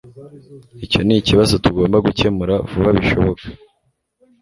Icyo 0.85 0.99
nikibazo 1.03 1.53
tugomba 1.65 1.97
gukemura 2.05 2.55
vuba 2.69 2.89
bishoboka 2.97 3.43